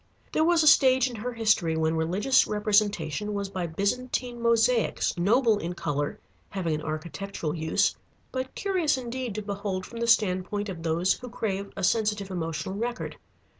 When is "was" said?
0.43-0.63, 3.35-3.49